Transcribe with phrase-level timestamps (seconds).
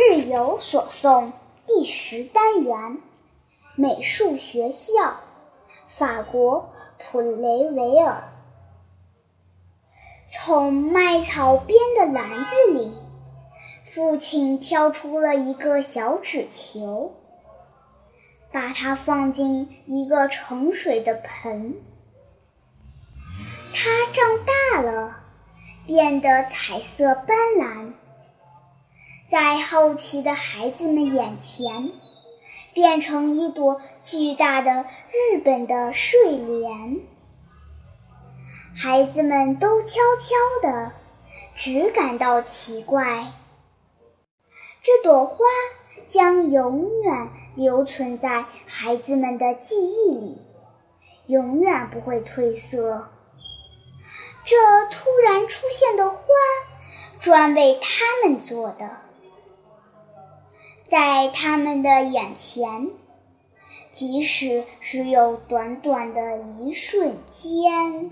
[0.00, 1.32] 日有所诵
[1.66, 2.98] 第十单元
[3.74, 5.16] 美术学校，
[5.88, 8.28] 法国普雷维尔。
[10.30, 12.92] 从麦草边的篮子里，
[13.84, 17.16] 父亲挑出了一个小纸球，
[18.52, 21.74] 把它放进一个盛水的盆。
[23.74, 25.24] 它长大了，
[25.84, 27.94] 变得彩色斑斓。
[29.28, 31.90] 在好奇的孩子们眼前，
[32.72, 37.00] 变成一朵巨大的日本的睡莲。
[38.74, 40.92] 孩子们都悄悄的，
[41.54, 43.32] 只感到奇怪。
[44.82, 45.36] 这朵花
[46.06, 50.42] 将永远留存在孩子们的记忆里，
[51.26, 53.10] 永远不会褪色。
[54.42, 54.56] 这
[54.90, 56.18] 突然出现的花，
[57.20, 58.88] 专为他们做的。
[60.88, 62.88] 在他们的眼前，
[63.92, 68.10] 即使只有短短的一瞬间。